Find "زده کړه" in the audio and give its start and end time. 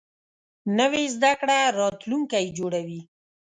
1.15-1.57